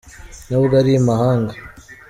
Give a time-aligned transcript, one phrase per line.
[0.49, 1.53] Nubwo ari imahanga